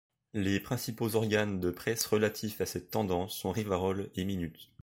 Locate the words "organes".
1.15-1.59